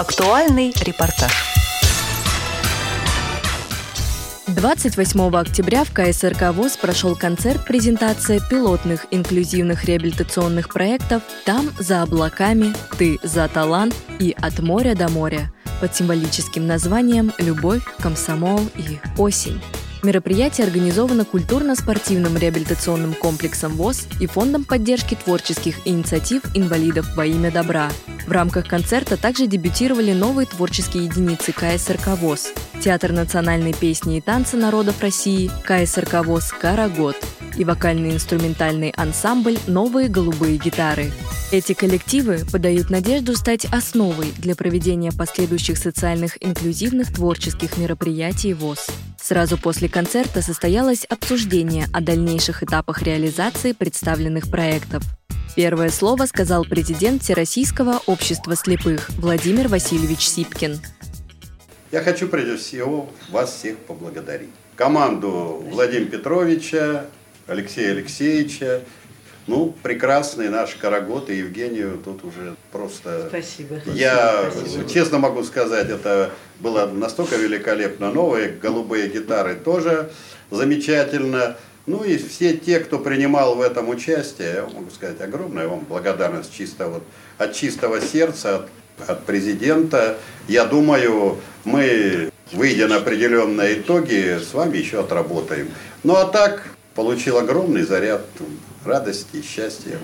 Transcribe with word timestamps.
Актуальный 0.00 0.72
репортаж. 0.80 1.30
28 4.46 5.36
октября 5.36 5.84
в 5.84 5.92
КСРК 5.92 6.54
ВОЗ 6.54 6.78
прошел 6.78 7.14
концерт-презентация 7.14 8.40
пилотных 8.48 9.04
инклюзивных 9.10 9.84
реабилитационных 9.84 10.70
проектов 10.70 11.22
«Там 11.44 11.68
за 11.78 12.00
облаками», 12.00 12.72
«Ты 12.96 13.18
за 13.22 13.46
талант» 13.48 13.94
и 14.18 14.34
«От 14.40 14.60
моря 14.60 14.94
до 14.94 15.10
моря» 15.10 15.52
под 15.82 15.94
символическим 15.94 16.66
названием 16.66 17.34
«Любовь, 17.36 17.82
комсомол 17.98 18.62
и 18.78 18.98
осень». 19.18 19.60
Мероприятие 20.02 20.66
организовано 20.66 21.26
культурно-спортивным 21.26 22.38
реабилитационным 22.38 23.12
комплексом 23.12 23.72
ВОЗ 23.72 24.08
и 24.18 24.26
Фондом 24.26 24.64
поддержки 24.64 25.14
творческих 25.14 25.86
инициатив 25.86 26.40
инвалидов 26.54 27.06
во 27.14 27.26
имя 27.26 27.50
добра. 27.50 27.90
В 28.30 28.32
рамках 28.32 28.68
концерта 28.68 29.16
также 29.16 29.48
дебютировали 29.48 30.12
новые 30.12 30.46
творческие 30.46 31.06
единицы 31.06 31.50
КСРК 31.50 32.16
ВОЗ, 32.16 32.52
Театр 32.80 33.10
национальной 33.10 33.72
песни 33.72 34.18
и 34.18 34.20
танца 34.20 34.56
народов 34.56 35.02
России, 35.02 35.50
КСРК 35.64 36.24
ВОЗ 36.24 36.52
«Карагод» 36.52 37.16
и 37.58 37.64
вокальный 37.64 38.12
инструментальный 38.12 38.90
ансамбль 38.90 39.58
«Новые 39.66 40.08
голубые 40.08 40.58
гитары». 40.58 41.10
Эти 41.50 41.72
коллективы 41.72 42.42
подают 42.52 42.88
надежду 42.88 43.34
стать 43.34 43.64
основой 43.64 44.30
для 44.38 44.54
проведения 44.54 45.10
последующих 45.10 45.76
социальных 45.76 46.40
инклюзивных 46.40 47.12
творческих 47.12 47.78
мероприятий 47.78 48.54
ВОЗ. 48.54 48.90
Сразу 49.20 49.58
после 49.58 49.88
концерта 49.88 50.40
состоялось 50.40 51.04
обсуждение 51.04 51.88
о 51.92 52.00
дальнейших 52.00 52.62
этапах 52.62 53.02
реализации 53.02 53.72
представленных 53.72 54.48
проектов. 54.48 55.02
Первое 55.56 55.90
слово 55.90 56.26
сказал 56.26 56.64
президент 56.64 57.22
Всероссийского 57.22 58.00
общества 58.06 58.54
слепых 58.54 59.10
Владимир 59.18 59.68
Васильевич 59.68 60.28
Сипкин. 60.28 60.78
Я 61.90 62.02
хочу 62.02 62.28
прежде 62.28 62.56
всего 62.56 63.10
вас 63.30 63.52
всех 63.54 63.78
поблагодарить. 63.78 64.50
Команду 64.76 65.62
Владимира 65.70 66.08
Петровича, 66.08 67.06
Алексея 67.48 67.90
Алексеевича, 67.90 68.82
ну, 69.48 69.74
прекрасный 69.82 70.48
наш 70.48 70.76
Карагод 70.76 71.28
и 71.30 71.38
Евгению 71.38 72.00
тут 72.04 72.24
уже 72.24 72.54
просто... 72.70 73.26
Спасибо. 73.28 73.80
Я 73.86 74.50
Спасибо. 74.52 74.88
честно 74.88 75.18
могу 75.18 75.42
сказать, 75.42 75.90
это 75.90 76.30
было 76.60 76.86
настолько 76.86 77.34
великолепно. 77.36 78.12
Новые 78.12 78.50
голубые 78.50 79.08
гитары 79.08 79.56
тоже 79.56 80.10
замечательно. 80.50 81.56
Ну 81.90 82.04
и 82.04 82.18
все 82.18 82.56
те, 82.56 82.78
кто 82.78 83.00
принимал 83.00 83.56
в 83.56 83.60
этом 83.60 83.88
участие, 83.88 84.54
я 84.54 84.62
могу 84.62 84.90
сказать 84.90 85.20
огромная 85.20 85.66
вам 85.66 85.80
благодарность 85.80 86.54
чисто 86.56 86.86
вот 86.86 87.02
от 87.36 87.52
чистого 87.52 88.00
сердца, 88.00 88.58
от, 88.58 89.10
от 89.10 89.24
президента. 89.24 90.16
Я 90.46 90.66
думаю, 90.66 91.38
мы, 91.64 92.30
выйдя 92.52 92.86
на 92.86 92.98
определенные 92.98 93.80
итоги, 93.80 94.38
с 94.38 94.54
вами 94.54 94.78
еще 94.78 95.00
отработаем. 95.00 95.68
Ну 96.04 96.14
а 96.14 96.26
так, 96.26 96.62
получил 96.94 97.38
огромный 97.38 97.82
заряд 97.82 98.24
радости 98.84 99.38
и 99.38 99.42
счастья. 99.42 99.98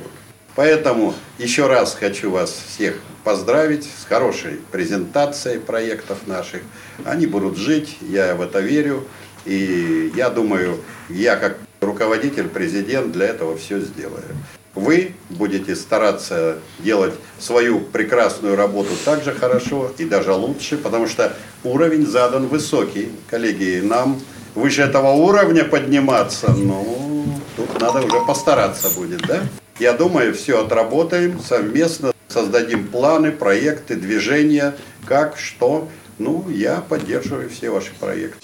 Поэтому 0.56 1.14
еще 1.38 1.68
раз 1.68 1.94
хочу 1.94 2.32
вас 2.32 2.64
всех 2.68 2.96
поздравить 3.22 3.84
с 3.84 4.06
хорошей 4.08 4.58
презентацией 4.72 5.60
проектов 5.60 6.26
наших. 6.26 6.62
Они 7.04 7.28
будут 7.28 7.56
жить, 7.56 7.96
я 8.00 8.34
в 8.34 8.42
это 8.42 8.58
верю. 8.58 9.06
И 9.44 10.10
я 10.16 10.28
думаю, 10.28 10.80
я 11.08 11.36
как 11.36 11.56
руководитель, 11.80 12.48
президент 12.48 13.12
для 13.12 13.26
этого 13.26 13.56
все 13.56 13.80
сделаю. 13.80 14.24
Вы 14.74 15.14
будете 15.30 15.74
стараться 15.74 16.58
делать 16.80 17.14
свою 17.38 17.80
прекрасную 17.80 18.56
работу 18.56 18.90
так 19.04 19.24
же 19.24 19.32
хорошо 19.32 19.90
и 19.96 20.04
даже 20.04 20.32
лучше, 20.32 20.76
потому 20.76 21.06
что 21.06 21.32
уровень 21.64 22.06
задан 22.06 22.46
высокий. 22.46 23.10
Коллеги, 23.30 23.80
нам 23.82 24.20
выше 24.54 24.82
этого 24.82 25.12
уровня 25.12 25.64
подниматься, 25.64 26.52
ну, 26.52 27.24
тут 27.56 27.80
надо 27.80 28.02
уже 28.02 28.20
постараться 28.26 28.90
будет, 28.90 29.22
да? 29.26 29.42
Я 29.78 29.92
думаю, 29.92 30.34
все 30.34 30.62
отработаем 30.62 31.40
совместно, 31.40 32.12
создадим 32.28 32.86
планы, 32.88 33.32
проекты, 33.32 33.94
движения, 33.94 34.74
как, 35.06 35.38
что. 35.38 35.88
Ну, 36.18 36.48
я 36.48 36.80
поддерживаю 36.80 37.50
все 37.50 37.70
ваши 37.70 37.92
проекты. 38.00 38.38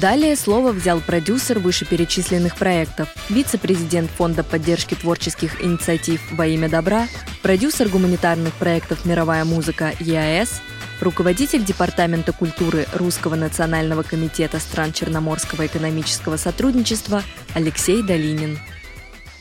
Далее 0.00 0.36
слово 0.36 0.72
взял 0.72 1.00
продюсер 1.00 1.58
вышеперечисленных 1.58 2.56
проектов, 2.56 3.08
вице-президент 3.28 4.10
Фонда 4.12 4.42
поддержки 4.42 4.94
творческих 4.94 5.62
инициатив 5.62 6.20
во 6.32 6.46
имя 6.46 6.70
добра, 6.70 7.08
продюсер 7.42 7.88
гуманитарных 7.88 8.54
проектов 8.54 9.04
«Мировая 9.04 9.44
музыка» 9.44 9.92
ЕАЭС, 10.00 10.62
руководитель 11.00 11.62
Департамента 11.62 12.32
культуры 12.32 12.86
Русского 12.94 13.34
национального 13.34 14.02
комитета 14.02 14.60
стран 14.60 14.94
Черноморского 14.94 15.66
экономического 15.66 16.38
сотрудничества 16.38 17.22
Алексей 17.52 18.02
Долинин. 18.02 18.58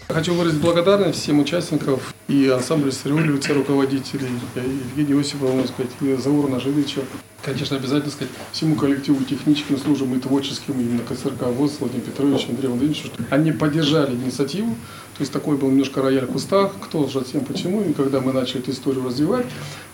Хочу 0.09 0.34
выразить 0.34 0.59
благодарность 0.59 1.19
всем 1.19 1.40
участникам 1.40 1.97
и 2.31 2.47
ансамблю 2.47 2.91
«Стереолюция», 2.91 3.55
руководителей, 3.55 4.29
Евгению 4.55 5.19
Осипову, 5.19 5.67
сказать, 5.67 5.91
и 5.99 6.15
Зауру 6.15 6.47
Нажевичу. 6.47 7.01
Конечно, 7.43 7.75
обязательно 7.75 8.11
сказать 8.11 8.31
всему 8.53 8.75
коллективу 8.75 9.23
техническим 9.25 9.77
службам 9.77 10.15
и 10.15 10.19
творческим, 10.19 10.79
именно 10.79 11.01
КСРК 11.01 11.47
ВОЗ, 11.47 11.77
Владимир 11.79 12.05
Петрович, 12.05 12.45
Андрей 12.47 12.67
Владимирович, 12.69 13.05
что 13.05 13.23
они 13.31 13.51
поддержали 13.51 14.15
инициативу. 14.15 14.75
То 15.17 15.21
есть 15.21 15.33
такой 15.33 15.57
был 15.57 15.69
немножко 15.69 16.01
рояль 16.01 16.25
в 16.25 16.31
кустах, 16.31 16.71
кто 16.81 17.05
зачем, 17.07 17.43
почему. 17.43 17.81
И 17.81 17.93
когда 17.93 18.21
мы 18.21 18.31
начали 18.31 18.59
эту 18.59 18.71
историю 18.71 19.03
развивать, 19.03 19.47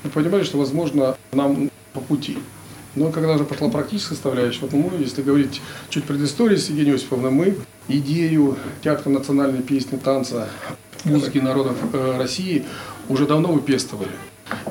мы 0.04 0.12
понимали, 0.12 0.44
что, 0.44 0.60
возможно, 0.60 1.18
нам 1.32 1.72
по 1.94 2.02
пути. 2.02 2.38
Но 2.96 3.12
когда 3.12 3.34
уже 3.34 3.46
пошла 3.46 3.70
практическая 3.70 4.14
составляющая, 4.14 4.62
вот 4.62 4.74
мы, 4.74 4.92
если 5.00 5.22
говорить 5.24 5.62
чуть 5.90 6.04
предыстории 6.04 6.58
с 6.58 6.70
Евгением 6.70 6.96
Осиповной, 6.96 7.32
мы 7.32 7.58
идею 7.88 8.58
театра 8.84 9.10
национальной 9.10 9.62
песни, 9.62 9.98
танца, 9.98 10.50
музыки 11.08 11.40
народов 11.40 11.78
э, 11.94 12.18
России 12.18 12.66
уже 13.10 13.26
давно 13.26 13.52
выпестовали. 13.52 14.12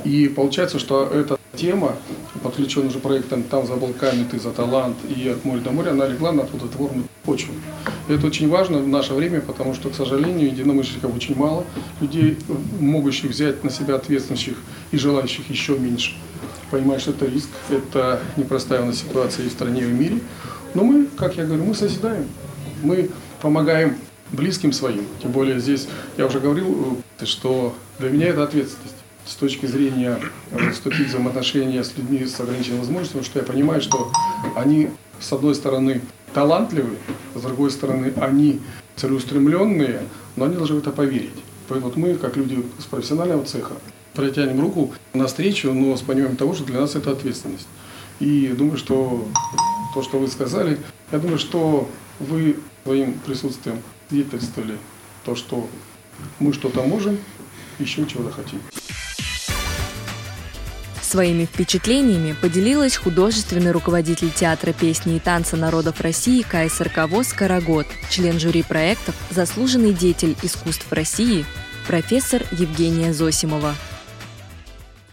И 0.04 0.28
получается, 0.28 0.78
что 0.78 1.06
эта 1.06 1.38
тема, 1.56 1.96
подключенная 2.42 2.88
уже 2.88 2.98
проектом 2.98 3.42
«Там 3.42 3.66
за 3.66 3.74
облаками, 3.74 4.24
ты 4.30 4.38
за 4.38 4.50
талант» 4.50 4.96
и 5.08 5.28
«От 5.28 5.44
моря 5.44 5.60
до 5.60 5.70
моря», 5.70 5.90
она 5.90 6.06
легла 6.06 6.32
на 6.32 6.44
плодотворную 6.44 7.06
почву. 7.24 7.54
И 8.08 8.12
это 8.12 8.26
очень 8.26 8.48
важно 8.48 8.78
в 8.78 8.88
наше 8.88 9.14
время, 9.14 9.40
потому 9.40 9.74
что, 9.74 9.90
к 9.90 9.94
сожалению, 9.94 10.48
единомышленников 10.48 11.14
очень 11.14 11.36
мало, 11.36 11.64
людей, 12.00 12.38
могущих 12.78 13.30
взять 13.30 13.64
на 13.64 13.70
себя 13.70 13.96
ответственных 13.96 14.58
и 14.92 14.98
желающих 14.98 15.48
еще 15.50 15.78
меньше. 15.78 16.14
Понимаешь, 16.70 17.02
что 17.02 17.12
это 17.12 17.26
риск, 17.26 17.48
это 17.70 18.20
непростая 18.36 18.82
у 18.82 18.86
нас 18.86 18.98
ситуация 18.98 19.46
и 19.46 19.48
в 19.48 19.52
стране, 19.52 19.82
и 19.82 19.84
в 19.84 19.92
мире. 19.92 20.20
Но 20.74 20.84
мы, 20.84 21.06
как 21.16 21.36
я 21.36 21.44
говорю, 21.44 21.64
мы 21.64 21.74
созидаем, 21.74 22.26
мы 22.82 23.10
помогаем 23.40 23.96
близким 24.32 24.72
своим. 24.72 25.06
Тем 25.22 25.32
более 25.32 25.60
здесь, 25.60 25.88
я 26.16 26.26
уже 26.26 26.40
говорил, 26.40 27.02
что 27.22 27.74
для 27.98 28.10
меня 28.10 28.28
это 28.28 28.44
ответственность 28.44 28.96
с 29.24 29.34
точки 29.34 29.66
зрения 29.66 30.18
вступить 30.72 31.06
в 31.06 31.08
взаимоотношения 31.10 31.82
с 31.82 31.96
людьми 31.96 32.24
с 32.24 32.38
ограниченными 32.40 32.80
возможностями, 32.80 33.22
что 33.22 33.40
я 33.40 33.44
понимаю, 33.44 33.80
что 33.80 34.12
они, 34.54 34.90
с 35.20 35.32
одной 35.32 35.54
стороны, 35.54 36.00
талантливые, 36.32 36.98
с 37.34 37.40
другой 37.40 37.70
стороны, 37.70 38.12
они 38.16 38.60
целеустремленные, 38.94 40.02
но 40.36 40.44
они 40.44 40.56
должны 40.56 40.76
в 40.76 40.78
это 40.78 40.92
поверить. 40.92 41.30
Поэтому 41.68 41.90
вот 41.90 41.96
мы, 41.96 42.14
как 42.14 42.36
люди 42.36 42.64
с 42.78 42.84
профессионального 42.84 43.44
цеха, 43.44 43.74
протянем 44.14 44.60
руку 44.60 44.94
навстречу, 45.12 45.72
но 45.72 45.96
с 45.96 46.02
пониманием 46.02 46.36
того, 46.36 46.54
что 46.54 46.64
для 46.64 46.80
нас 46.80 46.94
это 46.94 47.10
ответственность. 47.10 47.66
И 48.20 48.48
думаю, 48.48 48.78
что 48.78 49.26
то, 49.92 50.02
что 50.02 50.18
вы 50.18 50.28
сказали, 50.28 50.78
я 51.12 51.18
думаю, 51.18 51.38
что 51.38 51.88
вы 52.20 52.56
своим 52.84 53.14
присутствием 53.26 53.82
свидетельствовали 54.08 54.78
то, 55.24 55.34
что 55.34 55.68
мы 56.38 56.52
что-то 56.52 56.82
можем, 56.82 57.18
еще 57.78 58.06
чего-то 58.06 58.30
хотим. 58.30 58.60
Своими 61.02 61.44
впечатлениями 61.44 62.34
поделилась 62.40 62.96
художественный 62.96 63.70
руководитель 63.70 64.30
театра 64.30 64.72
песни 64.72 65.16
и 65.16 65.20
танца 65.20 65.56
народов 65.56 66.00
России 66.00 66.42
КСРК 66.42 67.08
ВОЗ 67.08 67.32
«Карагод», 67.32 67.86
член 68.10 68.40
жюри 68.40 68.62
проектов, 68.62 69.14
заслуженный 69.30 69.92
деятель 69.92 70.36
искусств 70.42 70.86
России, 70.90 71.46
профессор 71.86 72.42
Евгения 72.50 73.12
Зосимова. 73.12 73.74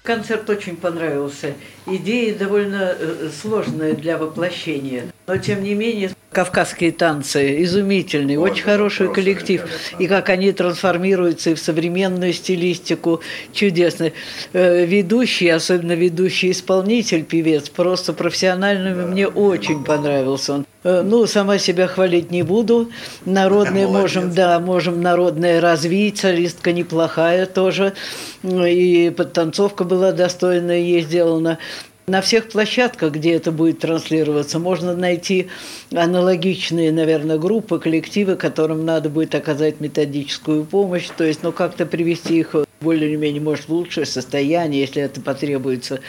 Концерт 0.01 0.50
очень 0.50 0.75
понравился. 0.75 1.53
Идея 1.85 2.35
довольно 2.35 2.97
сложная 3.39 3.94
для 3.94 4.18
воплощения. 4.18 5.13
Но, 5.27 5.38
тем 5.38 5.63
не 5.63 5.75
менее, 5.75 6.09
Кавказские 6.33 6.91
танцы 6.91 7.63
изумительный, 7.63 8.38
Вот, 8.38 8.51
очень 8.51 8.63
хороший 8.63 9.07
хорошие 9.07 9.13
коллектив. 9.13 9.62
ребята, 9.62 10.03
И 10.03 10.07
как 10.07 10.30
они 10.30 10.51
трансформируются 10.51 11.51
и 11.51 11.53
в 11.53 11.59
современную 11.59 12.33
стилистику, 12.33 13.21
чудесно. 13.53 14.12
Э, 14.53 14.85
Ведущий, 14.85 15.50
особенно 15.50 15.94
ведущий 15.94 16.51
исполнитель, 16.51 17.24
певец, 17.24 17.69
просто 17.69 18.13
профессиональный, 18.13 18.94
мне 18.94 19.27
очень 19.27 19.83
понравился 19.83 20.53
он. 20.53 20.65
Э, 20.83 21.01
Ну, 21.03 21.27
сама 21.27 21.57
себя 21.59 21.88
хвалить 21.88 22.31
не 22.31 22.44
буду. 22.44 22.89
Народные 23.25 23.85
Молодец. 23.88 24.01
можем, 24.15 24.33
да, 24.33 24.59
можем 24.59 25.01
народное 25.01 25.62
развить, 25.62 26.18
солистка 26.18 26.71
неплохая 26.74 27.45
тоже. 27.45 27.94
Ну, 28.41 28.65
И 28.65 29.09
подтанцовка 29.12 29.83
была 29.83 30.12
достойная, 30.12 30.80
ей 30.80 31.01
сделана. 31.03 31.59
На 32.05 32.21
всех 32.21 32.50
площадках, 32.50 33.13
где 33.13 33.33
это 33.33 33.53
будет 33.53 33.79
транслироваться, 33.79 34.59
можно 34.59 34.94
найти 34.94 35.47
аналогичные, 35.94 36.91
наверное, 36.91 37.38
группы, 37.38 37.79
коллективы, 37.79 38.35
которым 38.35 38.83
надо 38.83 39.09
будет 39.09 39.33
оказать 39.35 39.79
методическую 39.79 40.65
помощь, 40.65 41.07
то 41.15 41.23
есть, 41.23 41.44
ну, 41.44 41.53
как-то 41.53 41.85
привести 41.85 42.39
их 42.39 42.55
более-менее, 42.81 43.41
может, 43.41 43.69
лучшее 43.69 44.05
состояние, 44.05 44.81
если 44.81 45.01
это 45.01 45.21
потребуется. 45.21 46.01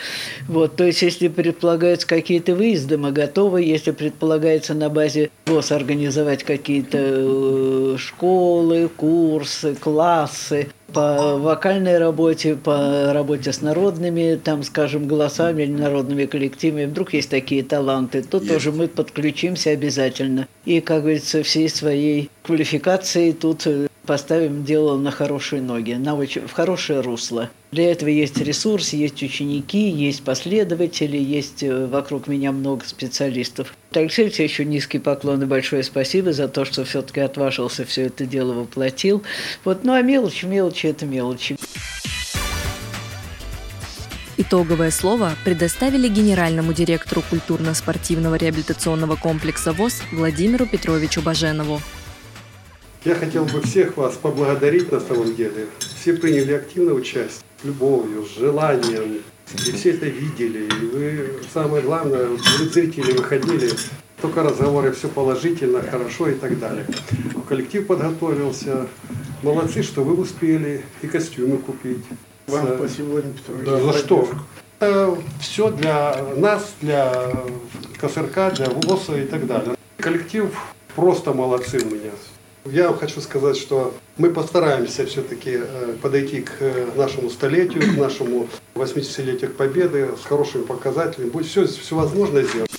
Вот, 0.49 0.75
то 0.75 0.85
есть, 0.85 1.01
если 1.03 1.29
предполагаются 1.29 2.09
какие-то 2.09 2.57
выезды, 2.57 2.99
мы 2.99 3.13
готовы. 3.13 3.63
Если 3.63 3.93
предполагается 3.93 4.75
на 4.75 4.89
базе 4.89 5.31
ВОЗ 5.47 5.71
организовать 5.71 6.43
какие-то 6.43 6.99
э, 7.01 7.97
школы, 7.99 8.91
курсы, 8.97 9.77
классы, 9.77 10.69
по 10.95 11.37
вокальной 11.37 11.99
работе, 11.99 12.55
по 12.55 13.13
работе 13.13 13.53
с 13.53 13.61
народными, 13.61 14.37
там, 14.43 14.63
скажем, 14.63 15.07
голосами 15.07 15.65
или 15.65 15.73
народными 15.73 16.27
коллективами. 16.27 16.87
Вдруг 16.87 17.13
есть 17.13 17.31
такие 17.31 17.63
таланты, 17.63 18.23
то 18.23 18.39
Есть. 18.39 18.49
тоже 18.51 18.73
мы 18.73 18.89
подключимся 18.89 19.71
обязательно. 19.71 20.47
И, 20.65 20.81
как 20.81 21.03
говорится, 21.03 21.43
всей 21.43 21.69
своей 21.69 22.31
квалификацией 22.43 23.33
тут 23.33 23.67
э, 23.67 23.89
поставим 24.07 24.65
дело 24.65 24.97
на 24.97 25.11
хорошие 25.11 25.63
ноги, 25.63 25.93
на 25.93 26.15
очень, 26.15 26.47
в 26.47 26.53
хорошее 26.53 27.01
русло. 27.01 27.51
Для 27.73 27.91
этого 27.91 28.09
есть 28.09 28.39
ресурс, 28.39 28.93
есть 28.93 29.23
ученики, 29.23 29.89
есть 29.89 30.23
последователи, 30.23 31.17
есть 31.17 31.63
э, 31.63 31.87
вокруг 31.87 32.29
меня 32.29 32.53
много 32.53 32.85
специалистов. 32.85 33.75
Алексей 33.93 34.27
еще 34.27 34.65
низкий 34.65 34.99
поклон 34.99 35.43
и 35.43 35.47
большое 35.47 35.83
спасибо 35.83 36.33
за 36.33 36.49
то, 36.49 36.65
что 36.65 36.85
все-таки 36.85 37.21
отважился 37.21 37.85
все 37.85 38.03
это 38.03 38.27
дело 38.27 38.53
воплотил. 38.53 39.23
Вот, 39.65 39.85
ну 39.85 39.93
а 39.93 40.03
мелочи, 40.03 40.47
мелочи– 40.47 40.87
это 40.89 41.07
мелочи. 41.07 41.57
Итоговое 44.37 44.91
слово 44.91 45.33
предоставили 45.45 46.09
генеральному 46.09 46.73
директору 46.73 47.23
культурно-спортивного 47.31 48.35
реабилитационного 48.35 49.15
комплекса 49.17 49.73
ВОЗ 49.73 50.03
Владимиру 50.11 50.67
Петровичу 50.67 51.23
Баженову. 51.23 51.81
Я 53.05 53.15
хотел 53.15 53.45
бы 53.45 53.61
всех 53.61 53.97
вас 53.99 54.15
поблагодарить 54.17 54.91
на 54.91 54.99
самом 54.99 55.35
деле. 55.35 55.67
Все 56.01 56.15
приняли 56.15 56.55
активное 56.55 56.95
участие, 56.95 57.43
с 57.61 57.65
любовью, 57.65 58.25
с 58.25 58.39
желанием. 58.39 59.21
И 59.53 59.73
все 59.73 59.91
это 59.91 60.07
видели. 60.07 60.67
И 60.67 60.87
вы, 60.87 61.41
самое 61.53 61.83
главное, 61.83 62.25
вы 62.27 62.39
зрители 62.39 63.13
выходили, 63.13 63.71
только 64.23 64.43
разговоры, 64.43 64.93
все 64.93 65.09
положительно, 65.09 65.83
хорошо 65.83 66.29
и 66.29 66.35
так 66.35 66.59
далее. 66.59 66.87
Коллектив 67.47 67.87
подготовился. 67.87 68.87
Молодцы, 69.43 69.83
что 69.83 70.03
вы 70.03 70.15
успели 70.15 70.83
и 71.03 71.07
костюмы 71.07 71.59
купить. 71.59 72.03
Вам 72.47 72.67
За- 72.67 72.77
спасибо, 72.79 73.07
Владимир 73.07 73.35
Петрович. 73.37 73.67
Да, 73.67 73.81
за 73.81 73.99
что? 73.99 74.29
Все 75.41 75.71
для 75.71 76.25
нас, 76.37 76.75
для 76.81 77.33
КСРК, 78.01 78.55
для 78.55 78.71
ВОСа 78.71 79.19
и 79.19 79.27
так 79.27 79.47
далее. 79.47 79.77
Коллектив 79.99 80.51
просто 80.97 81.35
молодцы 81.35 81.79
у 81.85 81.95
меня. 81.95 82.11
Я 82.65 82.93
хочу 82.95 83.21
сказать, 83.21 83.57
что 83.57 83.95
мы 84.17 84.31
постараемся 84.31 85.05
все-таки 85.05 85.61
подойти 86.01 86.41
к 86.41 86.53
э, 86.61 86.87
нашему 86.97 87.29
столетию, 87.29 87.95
к 87.95 87.99
нашему 87.99 88.49
80-летию 88.75 89.51
Победы 89.51 90.11
с 90.21 90.25
хорошими 90.25 90.63
показателями. 90.63 91.29
Будет 91.29 91.47
все, 91.47 91.67
все 91.67 91.95
возможно 91.95 92.43
сделать. 92.43 92.71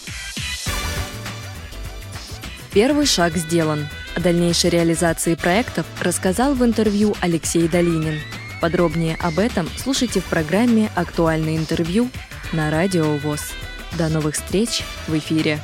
Первый 2.73 3.05
шаг 3.05 3.37
сделан. 3.37 3.87
О 4.15 4.21
дальнейшей 4.21 4.71
реализации 4.71 5.35
проектов 5.35 5.85
рассказал 6.01 6.55
в 6.55 6.63
интервью 6.65 7.13
Алексей 7.21 7.67
Долинин. 7.67 8.19
Подробнее 8.61 9.17
об 9.21 9.37
этом 9.37 9.69
слушайте 9.77 10.19
в 10.19 10.25
программе 10.25 10.89
«Актуальное 10.95 11.57
интервью» 11.57 12.09
на 12.53 12.71
Радио 12.71 13.17
ВОЗ. 13.17 13.51
До 13.97 14.09
новых 14.09 14.33
встреч 14.35 14.83
в 15.07 15.17
эфире! 15.17 15.59